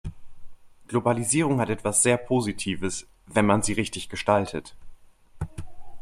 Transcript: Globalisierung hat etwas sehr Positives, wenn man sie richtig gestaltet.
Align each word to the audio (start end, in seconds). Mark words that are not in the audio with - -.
Globalisierung 0.87 1.59
hat 1.59 1.69
etwas 1.69 2.01
sehr 2.01 2.17
Positives, 2.17 3.05
wenn 3.27 3.45
man 3.45 3.61
sie 3.61 3.73
richtig 3.73 4.09
gestaltet. 4.09 4.75